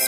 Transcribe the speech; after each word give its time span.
Our 0.00 0.06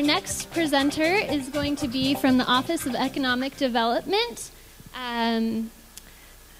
next 0.00 0.50
presenter 0.52 1.02
is 1.02 1.50
going 1.50 1.76
to 1.76 1.88
be 1.88 2.14
from 2.14 2.38
the 2.38 2.44
Office 2.44 2.86
of 2.86 2.94
Economic 2.94 3.58
Development. 3.58 4.50
Um, 4.94 5.70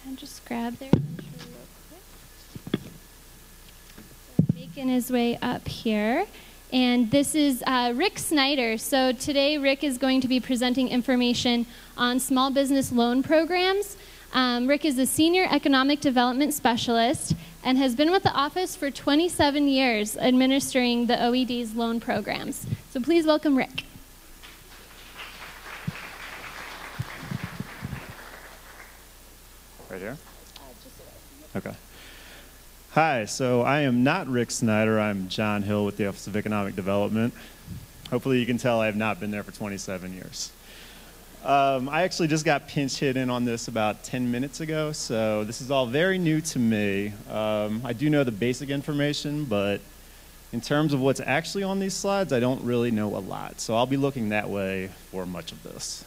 I'll 0.06 0.16
just 0.16 0.44
grab 0.44 0.76
their 0.78 0.90
intro 0.92 1.24
real 1.48 1.66
quick. 2.70 2.82
Making 4.54 4.88
his 4.88 5.10
way 5.10 5.38
up 5.40 5.66
here. 5.66 6.26
And 6.72 7.10
this 7.10 7.34
is 7.34 7.64
uh, 7.66 7.92
Rick 7.96 8.16
Snyder. 8.20 8.78
So 8.78 9.10
today, 9.10 9.58
Rick 9.58 9.82
is 9.82 9.98
going 9.98 10.20
to 10.20 10.28
be 10.28 10.38
presenting 10.38 10.86
information 10.86 11.66
on 11.96 12.20
small 12.20 12.50
business 12.50 12.92
loan 12.92 13.24
programs. 13.24 13.96
Um, 14.32 14.68
Rick 14.68 14.84
is 14.84 14.96
a 14.96 15.06
senior 15.06 15.48
economic 15.50 16.00
development 16.00 16.54
specialist 16.54 17.34
and 17.64 17.76
has 17.78 17.96
been 17.96 18.12
with 18.12 18.22
the 18.22 18.32
office 18.32 18.76
for 18.76 18.88
27 18.88 19.66
years 19.66 20.16
administering 20.16 21.06
the 21.06 21.14
OED's 21.14 21.74
loan 21.74 21.98
programs. 21.98 22.64
So 22.90 23.00
please 23.00 23.26
welcome 23.26 23.58
Rick. 23.58 23.84
Right 29.90 30.00
here? 30.00 30.16
Okay. 31.56 31.74
Hi, 32.94 33.26
so 33.26 33.62
I 33.62 33.82
am 33.82 34.02
not 34.02 34.26
Rick 34.26 34.50
Snyder. 34.50 34.98
I'm 34.98 35.28
John 35.28 35.62
Hill 35.62 35.84
with 35.84 35.96
the 35.96 36.08
Office 36.08 36.26
of 36.26 36.34
Economic 36.34 36.74
Development. 36.74 37.32
Hopefully, 38.10 38.40
you 38.40 38.46
can 38.46 38.58
tell 38.58 38.80
I 38.80 38.86
have 38.86 38.96
not 38.96 39.20
been 39.20 39.30
there 39.30 39.44
for 39.44 39.52
27 39.52 40.12
years. 40.12 40.50
Um, 41.44 41.88
I 41.88 42.02
actually 42.02 42.26
just 42.26 42.44
got 42.44 42.66
pinch 42.66 42.98
hit 42.98 43.16
in 43.16 43.30
on 43.30 43.44
this 43.44 43.68
about 43.68 44.02
10 44.02 44.32
minutes 44.32 44.58
ago, 44.58 44.90
so 44.90 45.44
this 45.44 45.60
is 45.60 45.70
all 45.70 45.86
very 45.86 46.18
new 46.18 46.40
to 46.40 46.58
me. 46.58 47.12
Um, 47.30 47.80
I 47.84 47.92
do 47.92 48.10
know 48.10 48.24
the 48.24 48.32
basic 48.32 48.70
information, 48.70 49.44
but 49.44 49.80
in 50.52 50.60
terms 50.60 50.92
of 50.92 51.00
what's 51.00 51.20
actually 51.20 51.62
on 51.62 51.78
these 51.78 51.94
slides, 51.94 52.32
I 52.32 52.40
don't 52.40 52.64
really 52.64 52.90
know 52.90 53.14
a 53.14 53.22
lot. 53.22 53.60
So 53.60 53.76
I'll 53.76 53.86
be 53.86 53.98
looking 53.98 54.30
that 54.30 54.50
way 54.50 54.90
for 55.12 55.24
much 55.26 55.52
of 55.52 55.62
this. 55.62 56.04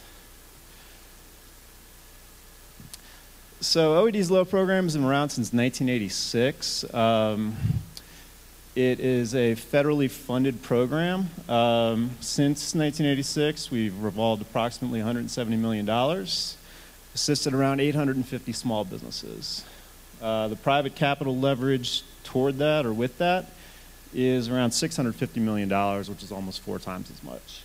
So 3.64 4.04
OED's 4.04 4.30
loan 4.30 4.44
program 4.44 4.84
has 4.84 4.94
been 4.94 5.04
around 5.06 5.30
since 5.30 5.50
1986. 5.54 6.92
Um, 6.92 7.56
it 8.76 9.00
is 9.00 9.34
a 9.34 9.54
federally 9.54 10.10
funded 10.10 10.62
program. 10.62 11.30
Um, 11.48 12.10
since 12.20 12.74
1986, 12.74 13.70
we've 13.70 13.98
revolved 13.98 14.42
approximately 14.42 15.00
$170 15.00 15.58
million, 15.58 15.88
assisted 17.14 17.54
around 17.54 17.80
850 17.80 18.52
small 18.52 18.84
businesses. 18.84 19.64
Uh, 20.20 20.48
the 20.48 20.56
private 20.56 20.94
capital 20.94 21.34
leverage 21.34 22.02
toward 22.22 22.58
that 22.58 22.84
or 22.84 22.92
with 22.92 23.16
that 23.16 23.46
is 24.12 24.50
around 24.50 24.70
$650 24.70 25.36
million, 25.38 25.70
which 26.10 26.22
is 26.22 26.30
almost 26.30 26.60
four 26.60 26.78
times 26.78 27.10
as 27.10 27.22
much. 27.22 27.62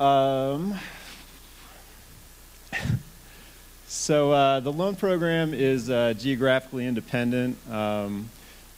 Um, 0.00 0.80
so 3.86 4.32
uh, 4.32 4.60
the 4.60 4.72
loan 4.72 4.96
program 4.96 5.54
is 5.54 5.90
uh, 5.90 6.14
geographically 6.16 6.86
independent. 6.86 7.56
Um, 7.70 8.28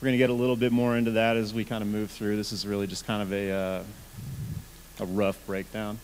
we're 0.00 0.06
going 0.06 0.14
to 0.14 0.18
get 0.18 0.30
a 0.30 0.34
little 0.34 0.56
bit 0.56 0.72
more 0.72 0.96
into 0.96 1.12
that 1.12 1.36
as 1.36 1.54
we 1.54 1.64
kind 1.64 1.82
of 1.82 1.88
move 1.88 2.10
through. 2.10 2.36
This 2.36 2.52
is 2.52 2.66
really 2.66 2.86
just 2.86 3.06
kind 3.06 3.22
of 3.22 3.32
a, 3.32 3.50
uh, 3.50 3.84
a 5.00 5.06
rough 5.06 5.38
breakdown. 5.46 5.98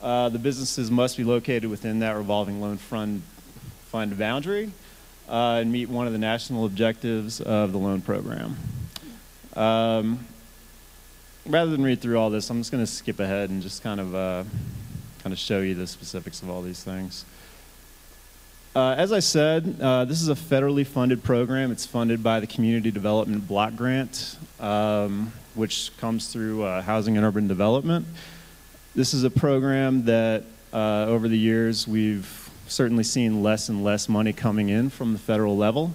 Uh, 0.00 0.30
the 0.30 0.38
businesses 0.38 0.90
must 0.90 1.16
be 1.16 1.24
located 1.24 1.68
within 1.68 1.98
that 1.98 2.16
revolving 2.16 2.60
loan 2.60 2.78
fund, 2.78 3.22
fund 3.90 4.18
boundary 4.18 4.72
uh, 5.28 5.58
and 5.60 5.70
meet 5.70 5.88
one 5.88 6.06
of 6.06 6.12
the 6.12 6.18
national 6.18 6.66
objectives 6.66 7.40
of 7.40 7.72
the 7.72 7.78
loan 7.78 8.00
program. 8.00 8.56
Um, 9.54 10.26
rather 11.46 11.70
than 11.70 11.82
read 11.82 12.00
through 12.00 12.18
all 12.18 12.30
this, 12.30 12.50
I'm 12.50 12.58
just 12.58 12.72
going 12.72 12.84
to 12.84 12.90
skip 12.90 13.20
ahead 13.20 13.50
and 13.50 13.62
just 13.62 13.82
kind 13.82 14.00
of 14.00 14.14
uh, 14.14 14.44
kind 15.22 15.32
of 15.32 15.38
show 15.38 15.60
you 15.60 15.74
the 15.74 15.86
specifics 15.86 16.42
of 16.42 16.50
all 16.50 16.62
these 16.62 16.82
things. 16.82 17.24
Uh, 18.74 18.94
as 18.96 19.12
I 19.12 19.18
said, 19.18 19.78
uh, 19.80 20.04
this 20.04 20.22
is 20.22 20.28
a 20.28 20.34
federally 20.34 20.86
funded 20.86 21.24
program. 21.24 21.72
It's 21.72 21.84
funded 21.84 22.22
by 22.22 22.38
the 22.38 22.46
Community 22.46 22.92
Development 22.92 23.46
Block 23.48 23.74
Grant, 23.74 24.36
um, 24.60 25.32
which 25.56 25.90
comes 25.96 26.32
through 26.32 26.62
uh, 26.62 26.80
Housing 26.80 27.16
and 27.16 27.26
Urban 27.26 27.48
Development. 27.48 28.06
This 28.94 29.12
is 29.12 29.24
a 29.24 29.30
program 29.30 30.04
that 30.04 30.44
uh, 30.72 31.06
over 31.08 31.26
the 31.26 31.36
years 31.36 31.88
we've 31.88 32.48
certainly 32.68 33.02
seen 33.02 33.42
less 33.42 33.68
and 33.68 33.82
less 33.82 34.08
money 34.08 34.32
coming 34.32 34.68
in 34.68 34.88
from 34.88 35.14
the 35.14 35.18
federal 35.18 35.56
level. 35.56 35.92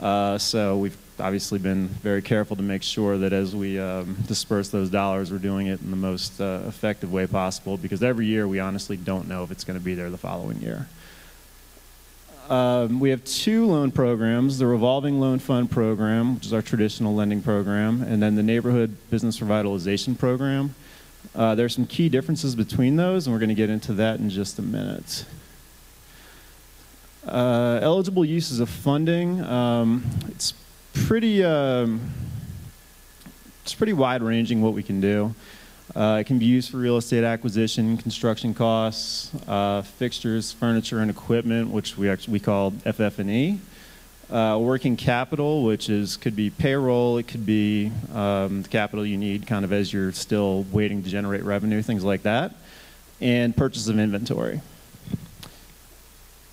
Uh, 0.00 0.38
so 0.38 0.78
we've 0.78 0.96
obviously 1.20 1.58
been 1.58 1.88
very 1.88 2.22
careful 2.22 2.56
to 2.56 2.62
make 2.62 2.82
sure 2.82 3.18
that 3.18 3.34
as 3.34 3.54
we 3.54 3.78
um, 3.78 4.16
disperse 4.26 4.70
those 4.70 4.88
dollars, 4.88 5.30
we're 5.30 5.36
doing 5.36 5.66
it 5.66 5.82
in 5.82 5.90
the 5.90 5.96
most 5.96 6.40
uh, 6.40 6.62
effective 6.66 7.12
way 7.12 7.26
possible 7.26 7.76
because 7.76 8.02
every 8.02 8.24
year 8.24 8.48
we 8.48 8.60
honestly 8.60 8.96
don't 8.96 9.28
know 9.28 9.44
if 9.44 9.50
it's 9.50 9.64
going 9.64 9.78
to 9.78 9.84
be 9.84 9.94
there 9.94 10.08
the 10.08 10.16
following 10.16 10.58
year. 10.62 10.86
Um, 12.48 12.98
we 12.98 13.10
have 13.10 13.22
two 13.24 13.66
loan 13.66 13.90
programs 13.90 14.58
the 14.58 14.66
revolving 14.66 15.20
loan 15.20 15.38
fund 15.38 15.70
program, 15.70 16.36
which 16.36 16.46
is 16.46 16.52
our 16.52 16.62
traditional 16.62 17.14
lending 17.14 17.42
program, 17.42 18.02
and 18.02 18.22
then 18.22 18.36
the 18.36 18.42
neighborhood 18.42 18.96
business 19.10 19.40
revitalization 19.40 20.18
program. 20.18 20.74
Uh, 21.34 21.54
there 21.54 21.66
are 21.66 21.70
some 21.70 21.86
key 21.86 22.08
differences 22.08 22.54
between 22.54 22.96
those, 22.96 23.26
and 23.26 23.34
we're 23.34 23.40
going 23.40 23.50
to 23.50 23.54
get 23.54 23.68
into 23.68 23.92
that 23.92 24.18
in 24.18 24.30
just 24.30 24.58
a 24.58 24.62
minute. 24.62 25.26
Uh, 27.26 27.80
eligible 27.82 28.24
uses 28.24 28.60
of 28.60 28.70
funding. 28.70 29.42
Um, 29.44 30.04
it's 30.28 30.54
pretty. 30.94 31.44
Um, 31.44 32.12
it's 33.62 33.74
pretty 33.74 33.92
wide 33.92 34.22
ranging 34.22 34.62
what 34.62 34.72
we 34.72 34.82
can 34.82 34.98
do. 35.02 35.34
Uh, 35.96 36.18
it 36.20 36.24
can 36.24 36.38
be 36.38 36.44
used 36.44 36.70
for 36.70 36.76
real 36.76 36.98
estate 36.98 37.24
acquisition, 37.24 37.96
construction 37.96 38.52
costs, 38.52 39.30
uh, 39.48 39.82
fixtures, 39.82 40.52
furniture, 40.52 41.00
and 41.00 41.10
equipment, 41.10 41.70
which 41.70 41.96
we 41.96 42.10
actually 42.10 42.32
we 42.32 42.40
call 42.40 42.70
FF&E. 42.70 43.58
Uh, 44.30 44.58
working 44.60 44.94
capital, 44.94 45.64
which 45.64 45.88
is 45.88 46.18
could 46.18 46.36
be 46.36 46.50
payroll, 46.50 47.16
it 47.16 47.26
could 47.26 47.46
be 47.46 47.90
um, 48.12 48.62
the 48.62 48.68
capital 48.68 49.06
you 49.06 49.16
need, 49.16 49.46
kind 49.46 49.64
of 49.64 49.72
as 49.72 49.90
you're 49.90 50.12
still 50.12 50.66
waiting 50.70 51.02
to 51.02 51.08
generate 51.08 51.42
revenue, 51.42 51.80
things 51.80 52.04
like 52.04 52.22
that, 52.22 52.54
and 53.22 53.56
purchase 53.56 53.88
of 53.88 53.98
inventory. 53.98 54.60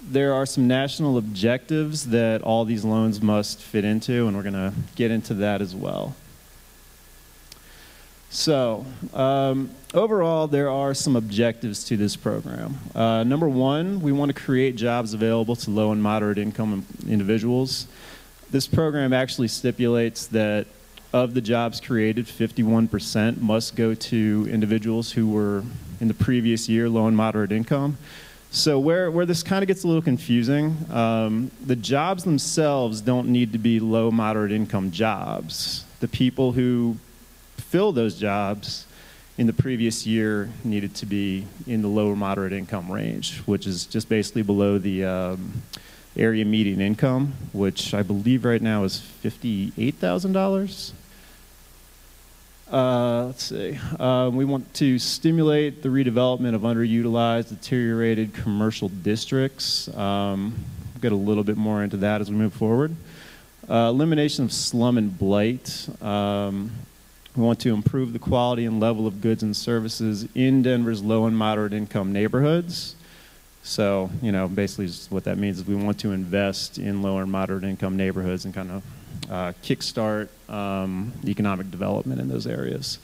There 0.02 0.34
are 0.34 0.46
some 0.46 0.68
national 0.68 1.18
objectives 1.18 2.08
that 2.12 2.42
all 2.44 2.64
these 2.64 2.86
loans 2.86 3.22
must 3.22 3.60
fit 3.60 3.84
into, 3.84 4.28
and 4.28 4.38
we're 4.38 4.44
going 4.44 4.54
to 4.54 4.72
get 4.96 5.12
into 5.12 5.34
that 5.34 5.62
as 5.62 5.76
well. 5.76 6.16
So, 8.36 8.86
um, 9.14 9.70
overall, 9.94 10.48
there 10.48 10.70
are 10.70 10.94
some 10.94 11.16
objectives 11.16 11.86
to 11.86 11.96
this 11.96 12.18
program. 12.18 12.78
Uh, 12.94 13.24
number 13.24 13.48
one, 13.48 14.02
we 14.02 14.12
want 14.12 14.28
to 14.28 14.40
create 14.40 14.76
jobs 14.76 15.14
available 15.14 15.56
to 15.56 15.72
low 15.72 15.94
and 15.94 16.04
moderate 16.04 16.38
income 16.38 16.86
individuals. 17.08 17.88
This 18.52 18.68
program 18.68 19.14
actually 19.14 19.48
stipulates 19.48 20.28
that 20.28 20.68
of 21.14 21.34
the 21.34 21.40
jobs 21.40 21.80
created, 21.80 22.26
51% 22.26 23.40
must 23.40 23.78
go 23.78 23.94
to 23.94 24.48
individuals 24.52 25.14
who 25.14 25.30
were 25.30 25.64
in 26.02 26.10
the 26.10 26.14
previous 26.14 26.68
year 26.68 26.90
low 26.90 27.08
and 27.08 27.16
moderate 27.16 27.54
income. 27.54 27.98
So 28.52 28.78
where, 28.78 29.10
where 29.10 29.26
this 29.26 29.44
kind 29.44 29.64
of 29.64 29.68
gets 29.68 29.86
a 29.86 29.88
little 29.88 30.02
confusing, 30.02 30.76
um, 30.92 31.52
the 31.66 31.78
jobs 31.78 32.26
themselves 32.26 33.00
don't 33.00 33.30
need 33.30 33.54
to 33.54 33.60
be 33.60 33.80
low 33.80 34.12
moderate 34.12 34.52
income 34.52 34.92
jobs. 34.92 35.86
The 36.02 36.10
people 36.10 36.52
who 36.52 36.98
fill 37.58 37.92
those 37.92 38.18
jobs 38.18 38.86
in 39.38 39.48
the 39.48 39.54
previous 39.54 40.08
year 40.08 40.50
needed 40.64 40.96
to 40.96 41.06
be 41.06 41.46
in 41.68 41.82
the 41.82 41.88
lower 41.88 42.16
moderate 42.16 42.54
income 42.54 42.92
range, 42.92 43.40
which 43.42 43.68
is 43.68 43.86
just 43.86 44.08
basically 44.08 44.42
below 44.42 44.78
the 44.78 45.04
um, 45.04 45.62
area 46.16 46.46
median 46.46 46.80
income, 46.80 47.34
which 47.52 47.94
I 47.94 48.02
believe 48.02 48.46
right 48.46 48.62
now 48.62 48.84
is 48.84 49.02
$58,000. 49.24 50.94
Uh, 52.72 53.26
let's 53.26 53.44
see. 53.44 53.78
Uh, 54.00 54.30
we 54.34 54.44
want 54.44 54.74
to 54.74 54.98
stimulate 54.98 55.84
the 55.84 55.90
redevelopment 55.90 56.56
of 56.56 56.62
underutilized, 56.62 57.50
deteriorated 57.50 58.34
commercial 58.34 58.90
districts. 58.90 59.88
Um, 59.96 60.56
we'll 60.94 61.02
get 61.02 61.12
a 61.12 61.16
little 61.16 61.44
bit 61.44 61.58
more 61.58 61.84
into 61.84 61.98
that 61.98 62.22
as 62.22 62.32
we 62.32 62.38
move 62.38 62.54
forward. 62.54 62.96
Uh, 63.70 63.90
elimination 63.90 64.46
of 64.46 64.54
slum 64.54 64.98
and 64.98 65.16
blight. 65.18 65.88
Um, 66.02 66.72
we 67.36 67.44
want 67.44 67.60
to 67.62 67.74
improve 67.74 68.14
the 68.14 68.20
quality 68.20 68.66
and 68.66 68.80
level 68.80 69.08
of 69.08 69.22
goods 69.22 69.44
and 69.44 69.56
services 69.56 70.28
in 70.36 70.62
Denver's 70.62 71.04
low 71.04 71.26
and 71.26 71.38
moderate 71.38 71.74
income 71.74 72.14
neighborhoods. 72.14 72.96
So, 73.64 74.10
you 74.22 74.32
know, 74.32 74.48
basically 74.48 74.90
what 75.10 75.24
that 75.26 75.38
means 75.38 75.58
is 75.60 75.66
we 75.66 75.76
want 75.76 76.00
to 76.02 76.12
invest 76.12 76.78
in 76.78 77.02
lower 77.02 77.24
and 77.24 77.32
moderate 77.32 77.64
income 77.64 77.98
neighborhoods 77.98 78.46
and 78.46 78.54
kind 78.54 78.72
of 78.72 78.84
uh, 79.30 79.54
kickstart 79.64 80.30
um, 80.50 81.12
economic 81.26 81.72
development 81.72 82.22
in 82.22 82.28
those 82.28 82.46
areas. 82.48 83.00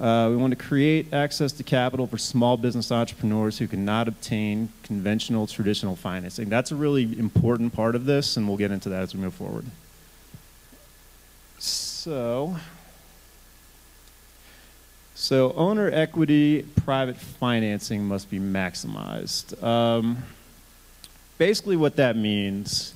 Uh, 0.00 0.26
we 0.28 0.36
want 0.36 0.50
to 0.50 0.56
create 0.56 1.14
access 1.14 1.52
to 1.52 1.62
capital 1.62 2.08
for 2.08 2.18
small 2.18 2.56
business 2.56 2.90
entrepreneurs 2.90 3.58
who 3.58 3.68
cannot 3.68 4.08
obtain 4.08 4.68
conventional 4.82 5.46
traditional 5.46 5.94
financing. 5.94 6.48
That's 6.48 6.72
a 6.72 6.76
really 6.76 7.16
important 7.16 7.72
part 7.72 7.94
of 7.94 8.04
this, 8.04 8.36
and 8.36 8.48
we'll 8.48 8.56
get 8.56 8.72
into 8.72 8.88
that 8.88 9.02
as 9.02 9.14
we 9.14 9.20
move 9.20 9.34
forward. 9.34 9.66
So, 11.58 12.56
so 15.14 15.52
owner 15.52 15.90
equity 15.92 16.62
private 16.84 17.16
financing 17.16 18.04
must 18.04 18.30
be 18.30 18.40
maximized. 18.40 19.62
Um, 19.62 20.18
basically, 21.38 21.76
what 21.76 21.96
that 21.96 22.16
means 22.16 22.94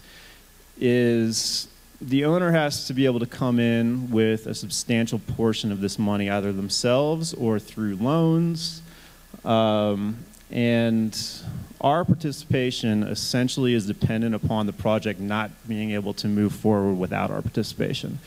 is 0.81 1.69
the 2.01 2.25
owner 2.25 2.51
has 2.51 2.87
to 2.87 2.95
be 2.95 3.07
able 3.07 3.21
to 3.21 3.27
come 3.27 3.59
in 3.59 4.11
with 4.11 4.47
a 4.47 4.55
substantial 4.55 5.19
portion 5.19 5.73
of 5.73 5.81
this 5.81 5.99
money, 5.99 6.29
either 6.29 6.53
themselves 6.53 7.35
or 7.35 7.59
through 7.59 7.97
loans. 7.97 8.83
Um, 9.45 10.19
and 10.51 11.17
our 11.81 12.05
participation 12.05 13.03
essentially 13.05 13.75
is 13.75 13.87
dependent 13.87 14.35
upon 14.35 14.67
the 14.67 14.73
project 14.73 15.21
not 15.21 15.51
being 15.69 15.93
able 15.93 16.15
to 16.15 16.29
move 16.29 16.53
forward 16.53 16.95
without 16.95 17.31
our 17.31 17.43
participation. 17.43 18.19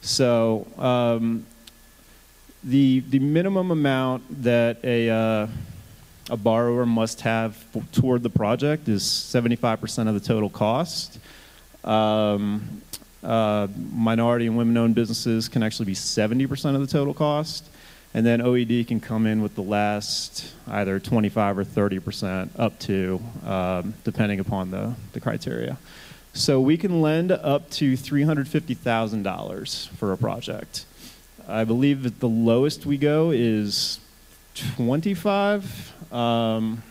So 0.00 0.66
um, 0.78 1.46
the, 2.64 3.00
the 3.08 3.18
minimum 3.18 3.70
amount 3.70 4.42
that 4.42 4.78
a, 4.84 5.10
uh, 5.10 5.46
a 6.30 6.36
borrower 6.36 6.84
must 6.86 7.20
have 7.22 7.56
toward 7.92 8.22
the 8.22 8.30
project 8.30 8.88
is 8.88 9.02
75% 9.02 10.08
of 10.08 10.14
the 10.14 10.20
total 10.20 10.50
cost. 10.50 11.18
Um, 11.84 12.82
uh, 13.22 13.66
minority 13.92 14.46
and 14.46 14.56
women-owned 14.56 14.94
businesses 14.94 15.48
can 15.48 15.62
actually 15.62 15.86
be 15.86 15.94
70% 15.94 16.74
of 16.74 16.80
the 16.80 16.86
total 16.86 17.14
cost. 17.14 17.68
And 18.14 18.24
then 18.24 18.40
OED 18.40 18.88
can 18.88 19.00
come 19.00 19.26
in 19.26 19.42
with 19.42 19.54
the 19.54 19.62
last 19.62 20.52
either 20.66 20.98
25 20.98 21.58
or 21.58 21.64
30% 21.64 22.48
up 22.58 22.78
to, 22.80 23.20
um, 23.44 23.94
depending 24.04 24.40
upon 24.40 24.70
the, 24.70 24.94
the 25.12 25.20
criteria. 25.20 25.76
So 26.32 26.60
we 26.60 26.76
can 26.76 27.02
lend 27.02 27.32
up 27.32 27.68
to 27.70 27.94
$350,000 27.94 29.88
for 29.88 30.12
a 30.12 30.16
project. 30.16 30.86
I 31.48 31.64
believe 31.64 32.02
that 32.02 32.20
the 32.20 32.28
lowest 32.28 32.84
we 32.84 32.98
go 32.98 33.30
is 33.30 34.00
25. 34.76 36.12
Um, 36.12 36.82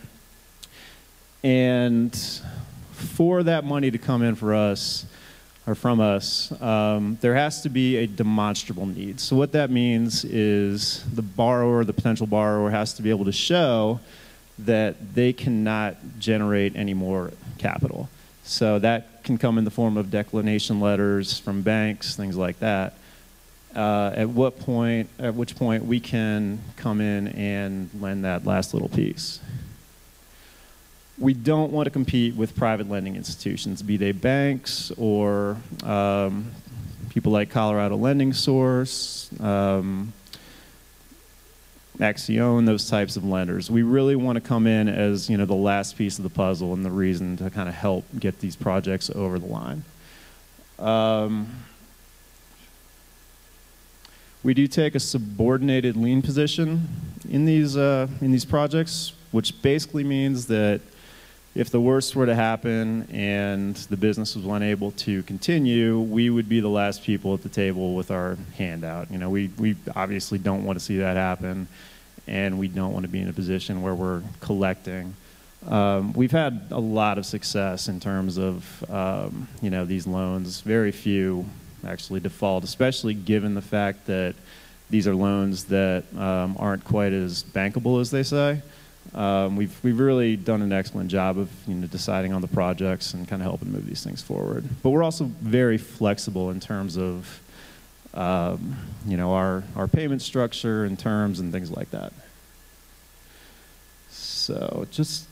and 1.44 2.16
for 2.90 3.44
that 3.44 3.64
money 3.64 3.92
to 3.92 3.98
come 3.98 4.22
in 4.22 4.34
for 4.34 4.54
us, 4.54 5.06
or 5.64 5.76
from 5.76 6.00
us, 6.00 6.50
um, 6.60 7.18
there 7.20 7.34
has 7.34 7.60
to 7.62 7.68
be 7.68 7.98
a 7.98 8.06
demonstrable 8.06 8.86
need. 8.86 9.20
So 9.20 9.36
what 9.36 9.52
that 9.52 9.70
means 9.70 10.24
is 10.24 11.04
the 11.14 11.22
borrower, 11.22 11.84
the 11.84 11.92
potential 11.92 12.26
borrower, 12.26 12.70
has 12.70 12.94
to 12.94 13.02
be 13.02 13.10
able 13.10 13.26
to 13.26 13.32
show 13.32 14.00
that 14.60 15.14
they 15.14 15.32
cannot 15.32 15.96
generate 16.18 16.74
any 16.74 16.94
more 16.94 17.32
capital. 17.58 18.08
So 18.42 18.80
that 18.80 19.22
can 19.22 19.38
come 19.38 19.58
in 19.58 19.64
the 19.64 19.70
form 19.70 19.96
of 19.96 20.10
declination 20.10 20.80
letters 20.80 21.38
from 21.38 21.62
banks, 21.62 22.16
things 22.16 22.36
like 22.36 22.58
that. 22.58 22.94
Uh, 23.74 24.12
at 24.14 24.28
what 24.28 24.58
point, 24.58 25.08
at 25.18 25.34
which 25.34 25.54
point 25.54 25.84
we 25.84 26.00
can 26.00 26.58
come 26.76 27.00
in 27.00 27.28
and 27.28 27.90
lend 28.00 28.24
that 28.24 28.44
last 28.44 28.72
little 28.74 28.88
piece 28.88 29.40
we 31.18 31.34
don't 31.34 31.72
want 31.72 31.86
to 31.86 31.90
compete 31.90 32.34
with 32.36 32.54
private 32.54 32.88
lending 32.88 33.16
institutions, 33.16 33.82
be 33.82 33.96
they 33.96 34.12
banks 34.12 34.92
or 34.96 35.56
um, 35.82 36.50
people 37.10 37.32
like 37.32 37.50
Colorado 37.50 37.96
Lending 37.96 38.32
Source, 38.32 39.28
um, 39.40 40.12
Accion, 41.98 42.64
those 42.66 42.88
types 42.88 43.16
of 43.16 43.24
lenders. 43.24 43.70
We 43.70 43.82
really 43.82 44.14
want 44.14 44.36
to 44.36 44.40
come 44.40 44.68
in 44.68 44.88
as 44.88 45.28
you 45.28 45.36
know 45.36 45.46
the 45.46 45.54
last 45.54 45.98
piece 45.98 46.18
of 46.18 46.22
the 46.22 46.30
puzzle 46.30 46.72
and 46.72 46.84
the 46.84 46.90
reason 46.90 47.36
to 47.38 47.50
kind 47.50 47.68
of 47.68 47.74
help 47.74 48.04
get 48.18 48.38
these 48.38 48.54
projects 48.54 49.10
over 49.10 49.38
the 49.40 49.46
line. 49.46 49.82
Um, 50.78 51.48
we 54.48 54.54
do 54.54 54.66
take 54.66 54.94
a 54.94 55.00
subordinated 55.00 55.94
lien 55.94 56.22
position 56.22 56.88
in 57.28 57.44
these 57.44 57.76
uh, 57.76 58.08
in 58.22 58.32
these 58.32 58.46
projects, 58.46 59.12
which 59.30 59.60
basically 59.60 60.02
means 60.02 60.46
that 60.46 60.80
if 61.54 61.68
the 61.68 61.78
worst 61.78 62.16
were 62.16 62.24
to 62.24 62.34
happen 62.34 63.06
and 63.12 63.76
the 63.90 63.96
business 63.98 64.34
was 64.34 64.46
unable 64.46 64.92
to 64.92 65.22
continue, 65.24 66.00
we 66.00 66.30
would 66.30 66.48
be 66.48 66.60
the 66.60 66.68
last 66.68 67.02
people 67.02 67.34
at 67.34 67.42
the 67.42 67.50
table 67.50 67.94
with 67.94 68.10
our 68.10 68.38
hand 68.56 68.84
out. 68.84 69.10
You 69.10 69.18
know, 69.18 69.28
we, 69.28 69.48
we 69.58 69.76
obviously 69.94 70.38
don't 70.38 70.64
want 70.64 70.78
to 70.78 70.82
see 70.82 70.96
that 70.96 71.18
happen, 71.18 71.68
and 72.26 72.58
we 72.58 72.68
don't 72.68 72.94
want 72.94 73.04
to 73.04 73.12
be 73.12 73.20
in 73.20 73.28
a 73.28 73.34
position 73.34 73.82
where 73.82 73.94
we're 73.94 74.22
collecting. 74.40 75.14
Um, 75.66 76.14
we've 76.14 76.32
had 76.32 76.68
a 76.70 76.80
lot 76.80 77.18
of 77.18 77.26
success 77.26 77.88
in 77.88 78.00
terms 78.00 78.38
of, 78.38 78.90
um, 78.90 79.46
you 79.60 79.68
know, 79.68 79.84
these 79.84 80.06
loans. 80.06 80.62
Very 80.62 80.92
few 80.92 81.44
actually 81.86 82.20
default, 82.20 82.64
especially 82.64 83.14
given 83.14 83.54
the 83.54 83.62
fact 83.62 84.06
that 84.06 84.34
these 84.90 85.06
are 85.06 85.14
loans 85.14 85.64
that 85.64 86.04
um, 86.16 86.56
aren't 86.58 86.84
quite 86.84 87.12
as 87.12 87.42
bankable 87.42 88.00
as 88.00 88.10
they 88.10 88.22
say. 88.22 88.62
Um, 89.14 89.56
we've, 89.56 89.78
we've 89.82 89.98
really 89.98 90.36
done 90.36 90.60
an 90.60 90.72
excellent 90.72 91.10
job 91.10 91.38
of 91.38 91.50
you 91.66 91.74
know, 91.74 91.86
deciding 91.86 92.32
on 92.32 92.42
the 92.42 92.48
projects 92.48 93.14
and 93.14 93.26
kind 93.26 93.40
of 93.40 93.46
helping 93.46 93.72
move 93.72 93.86
these 93.86 94.04
things 94.04 94.22
forward. 94.22 94.64
But 94.82 94.90
we're 94.90 95.02
also 95.02 95.24
very 95.24 95.78
flexible 95.78 96.50
in 96.50 96.60
terms 96.60 96.98
of 96.98 97.40
um, 98.14 98.76
you 99.06 99.16
know, 99.16 99.32
our, 99.32 99.62
our 99.76 99.86
payment 99.86 100.22
structure 100.22 100.84
and 100.84 100.98
terms 100.98 101.40
and 101.40 101.52
things 101.52 101.70
like 101.70 101.90
that. 101.90 102.12
So 104.10 104.86
just, 104.90 105.26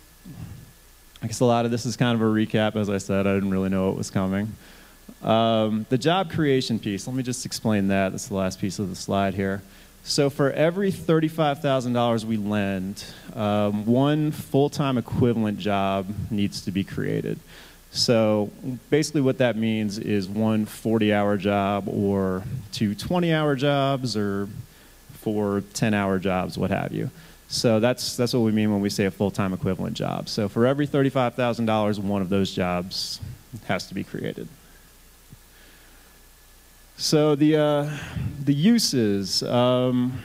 I 1.22 1.26
guess 1.26 1.40
a 1.40 1.44
lot 1.44 1.64
of 1.64 1.70
this 1.70 1.86
is 1.86 1.96
kind 1.96 2.14
of 2.14 2.22
a 2.22 2.30
recap. 2.30 2.76
As 2.76 2.88
I 2.90 2.98
said, 2.98 3.26
I 3.26 3.34
didn't 3.34 3.50
really 3.50 3.70
know 3.70 3.88
what 3.88 3.96
was 3.96 4.10
coming. 4.10 4.52
Um, 5.22 5.86
the 5.88 5.98
job 5.98 6.30
creation 6.30 6.78
piece, 6.78 7.06
let 7.06 7.16
me 7.16 7.22
just 7.22 7.46
explain 7.46 7.88
that. 7.88 8.10
That's 8.10 8.28
the 8.28 8.34
last 8.34 8.60
piece 8.60 8.78
of 8.78 8.88
the 8.88 8.96
slide 8.96 9.34
here. 9.34 9.62
So 10.04 10.30
for 10.30 10.52
every 10.52 10.92
$35,000 10.92 12.24
we 12.24 12.36
lend, 12.36 13.04
um, 13.34 13.84
one 13.86 14.30
full-time 14.30 14.98
equivalent 14.98 15.58
job 15.58 16.06
needs 16.30 16.60
to 16.62 16.70
be 16.70 16.84
created. 16.84 17.40
So 17.90 18.50
basically 18.88 19.22
what 19.22 19.38
that 19.38 19.56
means 19.56 19.98
is 19.98 20.28
one 20.28 20.64
40-hour 20.64 21.38
job 21.38 21.88
or 21.88 22.44
two 22.70 22.94
20-hour 22.94 23.56
jobs 23.56 24.16
or 24.16 24.48
four 25.14 25.62
10-hour 25.74 26.20
jobs, 26.20 26.56
what 26.56 26.70
have 26.70 26.92
you. 26.92 27.10
So 27.48 27.80
that's, 27.80 28.16
that's 28.16 28.32
what 28.32 28.40
we 28.40 28.52
mean 28.52 28.70
when 28.70 28.80
we 28.80 28.90
say 28.90 29.06
a 29.06 29.10
full-time 29.10 29.52
equivalent 29.52 29.96
job. 29.96 30.28
So 30.28 30.48
for 30.48 30.66
every 30.66 30.86
$35,000, 30.86 31.98
one 31.98 32.22
of 32.22 32.28
those 32.28 32.52
jobs 32.52 33.20
has 33.66 33.88
to 33.88 33.94
be 33.94 34.04
created. 34.04 34.46
So 36.98 37.34
the, 37.34 37.56
uh, 37.56 37.98
the 38.42 38.54
uses, 38.54 39.42
um, 39.42 40.18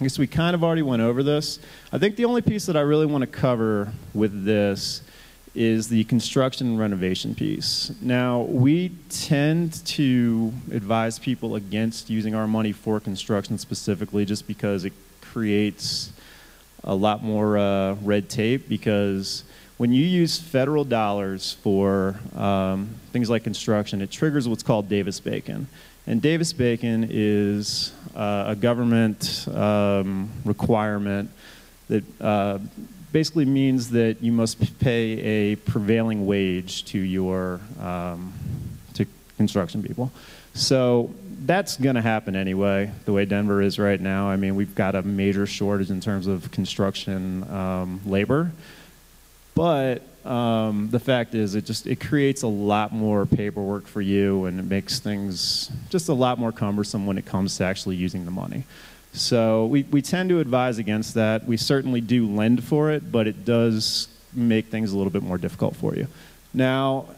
I 0.00 0.04
guess 0.04 0.18
we 0.18 0.26
kind 0.26 0.54
of 0.54 0.64
already 0.64 0.80
went 0.80 1.02
over 1.02 1.22
this. 1.22 1.58
I 1.92 1.98
think 1.98 2.16
the 2.16 2.24
only 2.24 2.40
piece 2.40 2.64
that 2.64 2.76
I 2.76 2.80
really 2.80 3.04
want 3.04 3.20
to 3.20 3.26
cover 3.26 3.92
with 4.14 4.46
this 4.46 5.02
is 5.54 5.88
the 5.88 6.04
construction 6.04 6.68
and 6.68 6.78
renovation 6.78 7.34
piece. 7.34 7.92
Now, 8.00 8.40
we 8.40 8.92
tend 9.10 9.84
to 9.88 10.54
advise 10.70 11.18
people 11.18 11.54
against 11.56 12.08
using 12.08 12.34
our 12.34 12.46
money 12.46 12.72
for 12.72 12.98
construction 12.98 13.58
specifically 13.58 14.24
just 14.24 14.46
because 14.46 14.86
it 14.86 14.94
creates 15.20 16.14
a 16.82 16.94
lot 16.94 17.22
more 17.22 17.58
uh, 17.58 17.92
red 17.96 18.30
tape 18.30 18.70
because 18.70 19.44
when 19.82 19.92
you 19.92 20.04
use 20.04 20.38
federal 20.38 20.84
dollars 20.84 21.54
for 21.54 22.14
um, 22.36 22.88
things 23.10 23.28
like 23.28 23.42
construction, 23.42 24.00
it 24.00 24.12
triggers 24.12 24.46
what's 24.46 24.62
called 24.62 24.88
Davis-Bacon. 24.88 25.66
And 26.06 26.22
Davis-Bacon 26.22 27.08
is 27.10 27.92
uh, 28.14 28.44
a 28.46 28.54
government 28.54 29.44
um, 29.52 30.30
requirement 30.44 31.30
that 31.88 32.04
uh, 32.20 32.60
basically 33.10 33.44
means 33.44 33.90
that 33.90 34.22
you 34.22 34.30
must 34.30 34.78
pay 34.78 35.18
a 35.18 35.56
prevailing 35.56 36.26
wage 36.26 36.84
to 36.84 37.00
your 37.00 37.58
um, 37.80 38.32
to 38.94 39.04
construction 39.36 39.82
people. 39.82 40.12
So 40.54 41.12
that's 41.44 41.76
going 41.76 41.96
to 41.96 42.02
happen 42.02 42.36
anyway, 42.36 42.92
the 43.04 43.12
way 43.12 43.24
Denver 43.24 43.60
is 43.60 43.80
right 43.80 44.00
now. 44.00 44.28
I 44.28 44.36
mean, 44.36 44.54
we've 44.54 44.76
got 44.76 44.94
a 44.94 45.02
major 45.02 45.44
shortage 45.44 45.90
in 45.90 46.00
terms 46.00 46.28
of 46.28 46.52
construction 46.52 47.42
um, 47.50 48.00
labor. 48.06 48.52
But 49.54 50.02
um, 50.26 50.88
the 50.90 51.00
fact 51.00 51.34
is, 51.34 51.54
it 51.54 51.64
just 51.64 51.86
it 51.86 52.00
creates 52.00 52.42
a 52.42 52.48
lot 52.48 52.92
more 52.92 53.26
paperwork 53.26 53.86
for 53.86 54.00
you, 54.00 54.46
and 54.46 54.58
it 54.58 54.64
makes 54.64 54.98
things 54.98 55.70
just 55.90 56.08
a 56.08 56.14
lot 56.14 56.38
more 56.38 56.52
cumbersome 56.52 57.06
when 57.06 57.18
it 57.18 57.26
comes 57.26 57.56
to 57.58 57.64
actually 57.64 57.96
using 57.96 58.24
the 58.24 58.30
money. 58.30 58.64
So 59.12 59.66
we, 59.66 59.82
we 59.84 60.00
tend 60.00 60.30
to 60.30 60.40
advise 60.40 60.78
against 60.78 61.14
that. 61.14 61.46
We 61.46 61.58
certainly 61.58 62.00
do 62.00 62.26
lend 62.26 62.64
for 62.64 62.90
it, 62.90 63.12
but 63.12 63.26
it 63.26 63.44
does 63.44 64.08
make 64.32 64.68
things 64.68 64.92
a 64.92 64.96
little 64.96 65.10
bit 65.10 65.22
more 65.22 65.36
difficult 65.36 65.76
for 65.76 65.94
you. 65.94 66.06
Now, 66.54 67.08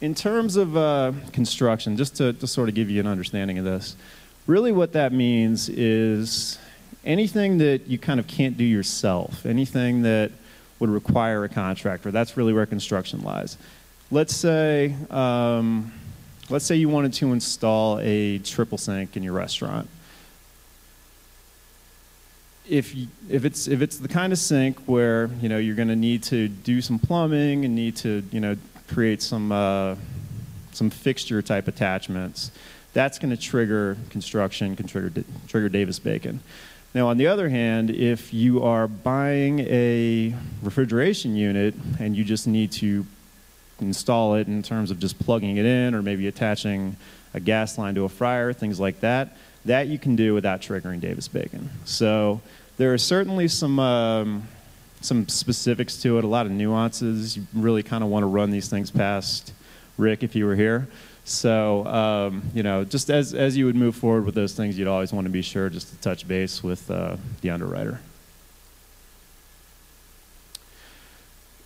in 0.00 0.14
terms 0.14 0.54
of 0.54 0.76
uh, 0.76 1.12
construction, 1.32 1.96
just 1.96 2.16
to, 2.16 2.32
to 2.34 2.46
sort 2.46 2.68
of 2.68 2.76
give 2.76 2.88
you 2.88 3.00
an 3.00 3.08
understanding 3.08 3.58
of 3.58 3.64
this, 3.64 3.96
Really, 4.46 4.70
what 4.70 4.92
that 4.92 5.12
means 5.12 5.68
is 5.68 6.56
anything 7.06 7.58
that 7.58 7.86
you 7.86 7.98
kind 7.98 8.20
of 8.20 8.26
can't 8.26 8.58
do 8.58 8.64
yourself, 8.64 9.46
anything 9.46 10.02
that 10.02 10.32
would 10.78 10.90
require 10.90 11.44
a 11.44 11.48
contractor, 11.48 12.10
that's 12.10 12.36
really 12.36 12.52
where 12.52 12.66
construction 12.66 13.22
lies. 13.22 13.56
Let's 14.10 14.34
say, 14.34 14.94
um, 15.10 15.92
let's 16.50 16.66
say 16.66 16.76
you 16.76 16.88
wanted 16.88 17.14
to 17.14 17.32
install 17.32 17.98
a 18.00 18.38
triple 18.38 18.76
sink 18.76 19.16
in 19.16 19.22
your 19.22 19.32
restaurant. 19.32 19.88
If, 22.68 22.94
if, 23.30 23.44
it's, 23.44 23.68
if 23.68 23.80
it's 23.80 23.98
the 23.98 24.08
kind 24.08 24.32
of 24.32 24.38
sink 24.40 24.80
where 24.86 25.30
you 25.40 25.48
know, 25.48 25.58
you're 25.58 25.76
going 25.76 25.88
to 25.88 25.96
need 25.96 26.24
to 26.24 26.48
do 26.48 26.82
some 26.82 26.98
plumbing 26.98 27.64
and 27.64 27.76
need 27.76 27.96
to 27.98 28.24
you 28.32 28.40
know, 28.40 28.56
create 28.88 29.22
some, 29.22 29.52
uh, 29.52 29.94
some 30.72 30.90
fixture 30.90 31.40
type 31.42 31.68
attachments, 31.68 32.50
that's 32.92 33.18
going 33.18 33.30
to 33.30 33.36
trigger 33.40 33.96
construction, 34.10 34.74
can 34.74 34.86
trigger, 34.86 35.22
trigger 35.46 35.68
Davis-Bacon. 35.68 36.40
Now, 36.96 37.08
on 37.08 37.18
the 37.18 37.26
other 37.26 37.50
hand, 37.50 37.90
if 37.90 38.32
you 38.32 38.62
are 38.62 38.88
buying 38.88 39.60
a 39.60 40.34
refrigeration 40.62 41.36
unit 41.36 41.74
and 41.98 42.16
you 42.16 42.24
just 42.24 42.46
need 42.46 42.72
to 42.72 43.04
install 43.82 44.36
it 44.36 44.46
in 44.46 44.62
terms 44.62 44.90
of 44.90 44.98
just 44.98 45.18
plugging 45.18 45.58
it 45.58 45.66
in 45.66 45.94
or 45.94 46.00
maybe 46.00 46.26
attaching 46.26 46.96
a 47.34 47.40
gas 47.40 47.76
line 47.76 47.94
to 47.96 48.04
a 48.04 48.08
fryer, 48.08 48.54
things 48.54 48.80
like 48.80 49.00
that, 49.00 49.36
that 49.66 49.88
you 49.88 49.98
can 49.98 50.16
do 50.16 50.32
without 50.32 50.62
triggering 50.62 50.98
Davis-Bacon. 50.98 51.68
So 51.84 52.40
there 52.78 52.94
are 52.94 52.98
certainly 52.98 53.48
some, 53.48 53.78
um, 53.78 54.48
some 55.02 55.28
specifics 55.28 55.98
to 55.98 56.16
it, 56.16 56.24
a 56.24 56.26
lot 56.26 56.46
of 56.46 56.52
nuances. 56.52 57.36
You 57.36 57.46
really 57.52 57.82
kind 57.82 58.04
of 58.04 58.08
want 58.08 58.22
to 58.22 58.28
run 58.28 58.50
these 58.52 58.70
things 58.70 58.90
past 58.90 59.52
Rick 59.98 60.22
if 60.22 60.34
you 60.34 60.46
were 60.46 60.56
here. 60.56 60.88
So, 61.26 61.84
um, 61.86 62.42
you 62.54 62.62
know, 62.62 62.84
just 62.84 63.10
as, 63.10 63.34
as 63.34 63.56
you 63.56 63.66
would 63.66 63.74
move 63.74 63.96
forward 63.96 64.24
with 64.24 64.36
those 64.36 64.54
things, 64.54 64.78
you'd 64.78 64.86
always 64.86 65.12
want 65.12 65.24
to 65.24 65.30
be 65.30 65.42
sure 65.42 65.68
just 65.68 65.88
to 65.88 65.96
touch 65.96 66.26
base 66.28 66.62
with 66.62 66.88
uh, 66.88 67.16
the 67.40 67.50
underwriter. 67.50 68.00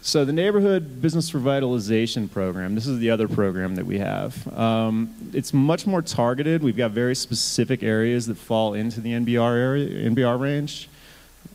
So 0.01 0.25
the 0.25 0.33
Neighborhood 0.33 1.03
Business 1.03 1.33
Revitalization 1.33 2.33
Program, 2.33 2.75
this 2.75 2.87
is 2.87 3.01
the 3.01 3.11
other 3.11 3.29
program 3.29 3.75
that 3.75 3.85
we 3.85 3.99
have. 3.99 4.49
Um, 4.57 5.15
it's 5.35 5.53
much 5.53 5.87
more 5.87 6.01
targeted. 6.01 6.63
We've 6.63 6.75
got 6.75 6.93
very 6.93 7.15
specific 7.15 7.83
areas 7.83 8.27
that 8.29 8.39
fall 8.39 8.73
into 8.73 9.03
the 9.03 9.13
NBR 9.13 9.59
area, 9.59 10.11
NBR 10.11 10.41
range. 10.41 10.89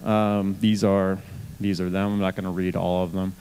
Um, 0.03 0.57
these 0.59 0.83
are 0.83 1.17
these 1.59 1.81
are 1.81 1.89
them. 1.89 2.13
I'm 2.13 2.19
not 2.19 2.35
going 2.35 2.43
to 2.43 2.51
read 2.51 2.75
all 2.75 3.03
of 3.03 3.13
them 3.13 3.33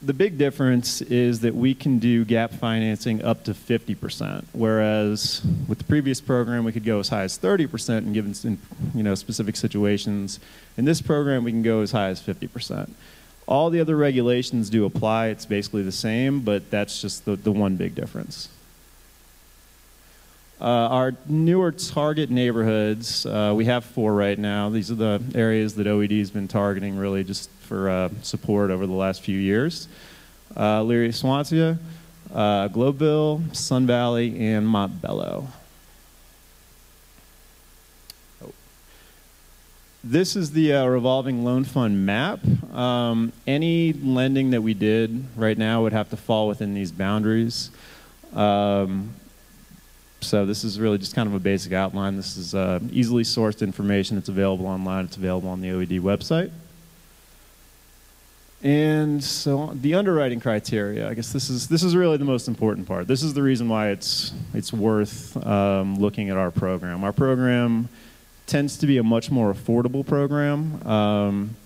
the 0.00 0.14
big 0.14 0.38
difference 0.38 1.00
is 1.02 1.40
that 1.40 1.54
we 1.54 1.74
can 1.74 1.98
do 1.98 2.24
gap 2.24 2.52
financing 2.52 3.22
up 3.24 3.44
to 3.44 3.52
50%, 3.52 4.44
whereas 4.52 5.42
with 5.66 5.78
the 5.78 5.84
previous 5.84 6.20
program 6.20 6.64
we 6.64 6.72
could 6.72 6.84
go 6.84 7.00
as 7.00 7.08
high 7.08 7.22
as 7.22 7.36
30% 7.38 7.98
in 7.98 8.12
given 8.12 8.58
you 8.94 9.02
know, 9.02 9.14
specific 9.14 9.56
situations. 9.56 10.38
In 10.76 10.84
this 10.84 11.00
program 11.00 11.42
we 11.42 11.50
can 11.50 11.62
go 11.62 11.80
as 11.80 11.90
high 11.90 12.08
as 12.08 12.20
50%. 12.20 12.90
All 13.46 13.70
the 13.70 13.80
other 13.80 13.96
regulations 13.96 14.70
do 14.70 14.84
apply, 14.84 15.28
it's 15.28 15.46
basically 15.46 15.82
the 15.82 15.90
same, 15.90 16.40
but 16.40 16.70
that's 16.70 17.00
just 17.00 17.24
the, 17.24 17.34
the 17.34 17.50
one 17.50 17.76
big 17.76 17.94
difference. 17.94 18.50
Uh, 20.60 20.64
our 20.64 21.14
newer 21.26 21.70
target 21.70 22.30
neighborhoods, 22.30 23.24
uh, 23.26 23.52
we 23.54 23.66
have 23.66 23.84
four 23.84 24.12
right 24.12 24.38
now. 24.38 24.68
These 24.68 24.90
are 24.90 24.96
the 24.96 25.22
areas 25.36 25.76
that 25.76 25.86
OED 25.86 26.18
has 26.18 26.32
been 26.32 26.48
targeting 26.48 26.96
really 26.98 27.22
just 27.22 27.48
for 27.60 27.88
uh, 27.88 28.08
support 28.22 28.72
over 28.72 28.84
the 28.84 28.92
last 28.92 29.22
few 29.22 29.38
years. 29.38 29.86
Uh, 30.56 30.80
Elyria 30.80 31.14
Swansea, 31.14 31.78
uh, 32.34 32.68
Globeville, 32.68 33.54
Sun 33.54 33.86
Valley, 33.86 34.36
and 34.48 34.66
Montbello. 34.66 35.46
Oh. 38.42 38.52
This 40.02 40.34
is 40.34 40.50
the 40.50 40.72
uh, 40.72 40.86
revolving 40.86 41.44
loan 41.44 41.62
fund 41.62 42.04
map. 42.04 42.40
Um, 42.74 43.32
any 43.46 43.92
lending 43.92 44.50
that 44.50 44.62
we 44.62 44.74
did 44.74 45.24
right 45.36 45.56
now 45.56 45.82
would 45.82 45.92
have 45.92 46.10
to 46.10 46.16
fall 46.16 46.48
within 46.48 46.74
these 46.74 46.90
boundaries. 46.90 47.70
Um, 48.34 49.14
so 50.20 50.44
this 50.44 50.64
is 50.64 50.80
really 50.80 50.98
just 50.98 51.14
kind 51.14 51.28
of 51.28 51.34
a 51.34 51.38
basic 51.38 51.72
outline. 51.72 52.16
This 52.16 52.36
is 52.36 52.54
uh, 52.54 52.80
easily 52.90 53.22
sourced 53.22 53.62
information. 53.62 54.18
It's 54.18 54.28
available 54.28 54.66
online. 54.66 55.04
It's 55.04 55.16
available 55.16 55.48
on 55.48 55.60
the 55.60 55.68
OED 55.68 56.00
website. 56.00 56.50
And 58.60 59.22
so 59.22 59.72
the 59.72 59.94
underwriting 59.94 60.40
criteria, 60.40 61.08
I 61.08 61.14
guess 61.14 61.32
this 61.32 61.48
is 61.48 61.68
this 61.68 61.84
is 61.84 61.94
really 61.94 62.16
the 62.16 62.24
most 62.24 62.48
important 62.48 62.88
part. 62.88 63.06
This 63.06 63.22
is 63.22 63.32
the 63.32 63.42
reason 63.42 63.68
why 63.68 63.90
it's 63.90 64.32
it's 64.52 64.72
worth 64.72 65.36
um, 65.46 65.94
looking 65.96 66.28
at 66.28 66.36
our 66.36 66.50
program. 66.50 67.04
Our 67.04 67.12
program 67.12 67.88
tends 68.48 68.78
to 68.78 68.88
be 68.88 68.98
a 68.98 69.04
much 69.04 69.30
more 69.30 69.54
affordable 69.54 70.04
program. 70.04 70.84
Um, 70.84 71.56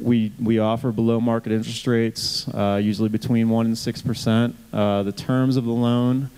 we 0.00 0.30
we 0.40 0.60
offer 0.60 0.92
below 0.92 1.20
market 1.20 1.50
interest 1.50 1.84
rates, 1.88 2.46
uh, 2.54 2.78
usually 2.80 3.08
between 3.08 3.48
one 3.48 3.66
and 3.66 3.76
six 3.76 4.00
percent. 4.00 4.54
Uh, 4.72 5.02
the 5.02 5.12
terms 5.12 5.56
of 5.56 5.64
the 5.64 5.72
loan 5.72 6.30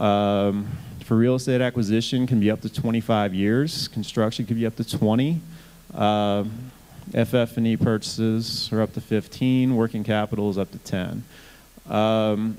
um, 0.00 0.68
for 1.04 1.16
real 1.16 1.34
estate 1.34 1.60
acquisition 1.60 2.26
can 2.26 2.40
be 2.40 2.50
up 2.50 2.60
to 2.62 2.72
25 2.72 3.34
years. 3.34 3.88
Construction 3.88 4.46
can 4.46 4.56
be 4.56 4.66
up 4.66 4.76
to 4.76 4.84
20. 4.84 5.40
Uh, 5.94 6.44
FF&E 7.12 7.76
purchases 7.76 8.72
are 8.72 8.80
up 8.80 8.92
to 8.94 9.00
15. 9.00 9.74
Working 9.74 10.04
capital 10.04 10.48
is 10.50 10.56
up 10.56 10.70
to 10.70 10.78
10. 10.78 11.24
Um, 11.88 12.56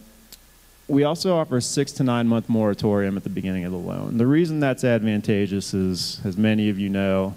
we 0.87 1.05
also 1.05 1.37
offer 1.37 1.57
a 1.57 1.61
six 1.61 1.93
to 1.93 2.03
nine 2.03 2.27
month 2.27 2.49
moratorium 2.49 3.15
at 3.15 3.23
the 3.23 3.29
beginning 3.29 3.63
of 3.63 3.71
the 3.71 3.77
loan. 3.77 4.17
The 4.17 4.27
reason 4.27 4.59
that's 4.59 4.83
advantageous 4.83 5.73
is, 5.73 6.19
as 6.25 6.35
many 6.35 6.69
of 6.69 6.77
you 6.77 6.89
know, 6.89 7.33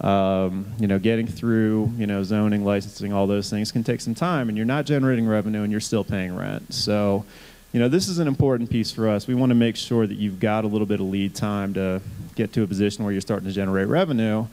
um, 0.00 0.66
you 0.80 0.88
know, 0.88 0.98
getting 0.98 1.26
through, 1.26 1.92
you 1.96 2.06
know, 2.06 2.24
zoning, 2.24 2.64
licensing, 2.64 3.12
all 3.12 3.28
those 3.28 3.48
things 3.48 3.70
can 3.70 3.84
take 3.84 4.00
some 4.00 4.16
time, 4.16 4.48
and 4.48 4.56
you're 4.58 4.66
not 4.66 4.84
generating 4.84 5.28
revenue, 5.28 5.62
and 5.62 5.70
you're 5.70 5.80
still 5.80 6.02
paying 6.02 6.34
rent. 6.34 6.74
So, 6.74 7.24
you 7.72 7.80
know, 7.80 7.88
this 7.88 8.08
is 8.08 8.18
an 8.18 8.28
important 8.28 8.70
piece 8.70 8.90
for 8.90 9.08
us. 9.08 9.26
We 9.26 9.34
want 9.34 9.50
to 9.50 9.54
make 9.54 9.76
sure 9.76 10.06
that 10.06 10.14
you've 10.14 10.40
got 10.40 10.64
a 10.64 10.66
little 10.66 10.86
bit 10.86 11.00
of 11.00 11.06
lead 11.06 11.34
time 11.34 11.74
to 11.74 12.00
get 12.34 12.52
to 12.54 12.62
a 12.62 12.66
position 12.66 13.04
where 13.04 13.12
you're 13.12 13.20
starting 13.20 13.46
to 13.46 13.54
generate 13.54 13.88
revenue. 13.88 14.46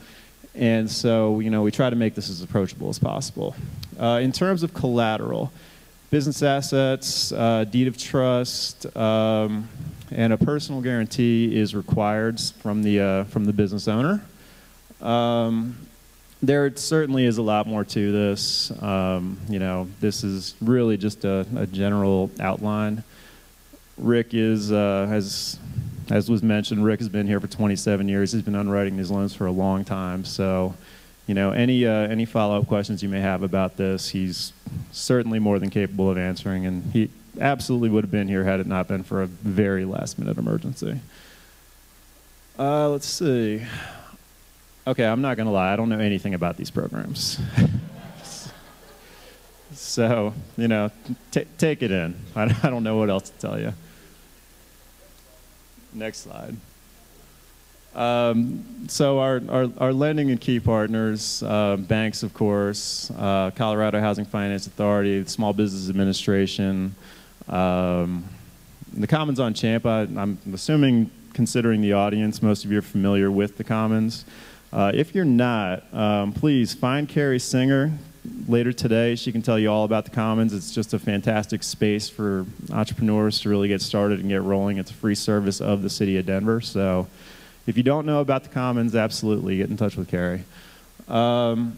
And 0.53 0.89
so, 0.89 1.39
you 1.39 1.49
know, 1.49 1.61
we 1.61 1.71
try 1.71 1.89
to 1.89 1.95
make 1.95 2.15
this 2.15 2.29
as 2.29 2.41
approachable 2.41 2.89
as 2.89 2.99
possible. 2.99 3.55
Uh, 3.99 4.19
in 4.21 4.31
terms 4.31 4.63
of 4.63 4.73
collateral, 4.73 5.51
business 6.09 6.43
assets, 6.43 7.31
uh, 7.31 7.65
deed 7.65 7.87
of 7.87 7.97
trust, 7.97 8.85
um, 8.97 9.69
and 10.11 10.33
a 10.33 10.37
personal 10.37 10.81
guarantee 10.81 11.57
is 11.57 11.73
required 11.73 12.39
from 12.39 12.83
the, 12.83 12.99
uh, 12.99 13.23
from 13.25 13.45
the 13.45 13.53
business 13.53 13.87
owner. 13.87 14.23
Um, 15.01 15.75
there 16.41 16.75
certainly 16.75 17.25
is 17.25 17.37
a 17.37 17.41
lot 17.41 17.67
more 17.67 17.83
to 17.83 18.11
this. 18.11 18.71
Um, 18.81 19.37
you 19.49 19.59
know, 19.59 19.87
this 19.99 20.23
is 20.23 20.55
really 20.61 20.97
just 20.97 21.25
a, 21.25 21.45
a 21.55 21.65
general 21.65 22.29
outline. 22.39 23.03
Rick 23.97 24.33
is, 24.33 24.71
uh, 24.71 25.07
as, 25.09 25.57
as 26.09 26.29
was 26.29 26.43
mentioned, 26.43 26.83
Rick 26.83 26.99
has 26.99 27.09
been 27.09 27.27
here 27.27 27.39
for 27.39 27.47
27 27.47 28.07
years. 28.07 28.31
He's 28.31 28.41
been 28.41 28.55
underwriting 28.55 28.97
these 28.97 29.09
loans 29.09 29.33
for 29.33 29.45
a 29.45 29.51
long 29.51 29.85
time. 29.85 30.25
So, 30.25 30.75
you 31.27 31.33
know, 31.33 31.51
any, 31.51 31.85
uh, 31.85 31.91
any 31.91 32.25
follow-up 32.25 32.67
questions 32.67 33.01
you 33.01 33.09
may 33.09 33.21
have 33.21 33.41
about 33.41 33.77
this, 33.77 34.09
he's 34.09 34.51
certainly 34.91 35.39
more 35.39 35.59
than 35.59 35.69
capable 35.69 36.09
of 36.09 36.17
answering. 36.17 36.65
And 36.65 36.83
he 36.91 37.09
absolutely 37.39 37.89
would 37.89 38.03
have 38.03 38.11
been 38.11 38.27
here 38.27 38.43
had 38.43 38.59
it 38.59 38.67
not 38.67 38.87
been 38.87 39.03
for 39.03 39.21
a 39.23 39.27
very 39.27 39.85
last-minute 39.85 40.37
emergency. 40.37 40.99
Uh, 42.59 42.89
let's 42.89 43.07
see. 43.07 43.65
Okay, 44.87 45.03
I'm 45.03 45.21
not 45.21 45.35
going 45.35 45.47
to 45.47 45.51
lie. 45.51 45.73
I 45.73 45.75
don't 45.75 45.89
know 45.89 45.97
anything 45.97 46.35
about 46.35 46.57
these 46.57 46.69
programs. 46.69 47.39
so, 49.73 50.31
you 50.57 50.67
know, 50.67 50.91
take 51.31 51.81
it 51.81 51.89
in. 51.89 52.15
I, 52.35 52.43
I 52.63 52.69
don't 52.69 52.83
know 52.83 52.95
what 52.95 53.09
else 53.09 53.31
to 53.31 53.37
tell 53.39 53.59
you. 53.59 53.73
Next 55.91 56.19
slide. 56.19 56.55
Um, 57.95 58.87
so 58.87 59.19
our, 59.19 59.41
our, 59.49 59.69
our, 59.77 59.93
lending 59.93 60.29
and 60.29 60.39
key 60.39 60.59
partners, 60.59 61.41
uh, 61.41 61.77
banks, 61.77 62.23
of 62.23 62.33
course, 62.33 63.09
uh, 63.17 63.51
Colorado 63.55 64.01
Housing 64.01 64.25
Finance 64.25 64.67
Authority, 64.67 65.25
Small 65.25 65.53
Business 65.53 65.89
Administration, 65.89 66.93
um, 67.47 68.25
the 68.93 69.07
Commons 69.07 69.39
on 69.39 69.53
Champa. 69.53 70.09
I'm 70.17 70.37
assuming, 70.53 71.09
considering 71.33 71.79
the 71.79 71.93
audience, 71.93 72.41
most 72.41 72.65
of 72.65 72.71
you 72.71 72.79
are 72.79 72.83
familiar 72.83 73.31
with 73.31 73.55
the 73.55 73.63
Commons. 73.63 74.25
Uh, 74.73 74.91
if 74.93 75.15
you're 75.15 75.25
not, 75.25 75.93
um, 75.93 76.33
please 76.33 76.73
find 76.73 77.07
Carrie 77.07 77.39
Singer 77.39 77.91
later 78.47 78.73
today. 78.73 79.15
She 79.15 79.31
can 79.31 79.41
tell 79.41 79.57
you 79.57 79.71
all 79.71 79.85
about 79.85 80.05
the 80.05 80.11
Commons. 80.11 80.53
It's 80.53 80.71
just 80.71 80.93
a 80.93 80.99
fantastic 80.99 81.63
space 81.63 82.09
for 82.09 82.45
entrepreneurs 82.71 83.39
to 83.41 83.49
really 83.49 83.67
get 83.67 83.81
started 83.81 84.19
and 84.19 84.29
get 84.29 84.41
rolling. 84.41 84.77
It's 84.77 84.91
a 84.91 84.95
free 84.95 85.15
service 85.15 85.61
of 85.61 85.81
the 85.81 85.89
city 85.89 86.17
of 86.17 86.25
Denver. 86.25 86.61
So 86.61 87.07
if 87.67 87.77
you 87.77 87.83
don't 87.83 88.05
know 88.05 88.19
about 88.19 88.43
the 88.43 88.49
Commons, 88.49 88.95
absolutely 88.95 89.57
get 89.57 89.69
in 89.69 89.77
touch 89.77 89.95
with 89.95 90.07
Carrie. 90.07 90.43
Um, 91.07 91.77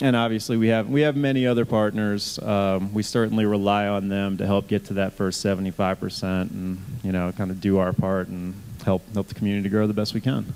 and 0.00 0.16
obviously 0.16 0.56
we 0.56 0.68
have 0.68 0.88
we 0.88 1.02
have 1.02 1.16
many 1.16 1.46
other 1.46 1.64
partners. 1.64 2.38
Um, 2.38 2.92
we 2.94 3.02
certainly 3.02 3.44
rely 3.44 3.86
on 3.86 4.08
them 4.08 4.38
to 4.38 4.46
help 4.46 4.66
get 4.66 4.86
to 4.86 4.94
that 4.94 5.12
first 5.12 5.44
75% 5.44 6.50
and 6.50 6.80
you 7.02 7.12
know 7.12 7.32
kind 7.36 7.50
of 7.50 7.60
do 7.60 7.78
our 7.78 7.92
part 7.92 8.28
and 8.28 8.54
help 8.90 9.02
help 9.14 9.28
the 9.28 9.34
community 9.34 9.68
grow 9.68 9.86
the 9.86 9.94
best 9.94 10.14
we 10.14 10.20
can. 10.20 10.52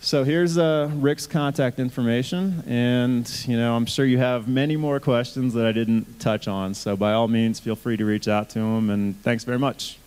So 0.00 0.24
here's 0.24 0.58
uh, 0.58 0.90
Rick's 0.94 1.26
contact 1.26 1.78
information, 1.78 2.62
and 2.66 3.24
you 3.46 3.56
know 3.56 3.74
I'm 3.74 3.86
sure 3.86 4.04
you 4.04 4.18
have 4.18 4.48
many 4.48 4.76
more 4.76 5.00
questions 5.00 5.54
that 5.54 5.66
I 5.66 5.72
didn't 5.72 6.20
touch 6.20 6.46
on. 6.48 6.74
So 6.74 6.96
by 6.96 7.12
all 7.12 7.28
means, 7.28 7.60
feel 7.60 7.76
free 7.76 7.96
to 7.96 8.04
reach 8.04 8.28
out 8.28 8.50
to 8.50 8.60
him. 8.60 8.90
And 8.90 9.20
thanks 9.22 9.44
very 9.44 9.58
much. 9.58 9.98